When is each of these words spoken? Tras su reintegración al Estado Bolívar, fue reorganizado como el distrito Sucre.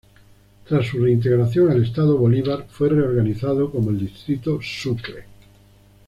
Tras 0.67 0.87
su 0.87 0.97
reintegración 0.97 1.69
al 1.69 1.83
Estado 1.83 2.17
Bolívar, 2.17 2.65
fue 2.71 2.89
reorganizado 2.89 3.69
como 3.69 3.91
el 3.91 3.99
distrito 3.99 4.59
Sucre. 4.59 5.25